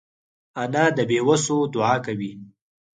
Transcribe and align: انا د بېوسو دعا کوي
انا 0.61 0.83
د 0.95 0.99
بېوسو 1.09 1.57
دعا 1.73 1.95
کوي 2.05 2.33